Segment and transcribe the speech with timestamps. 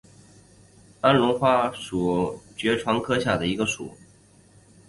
[1.01, 3.93] 安龙花属是爵床科下的一个属。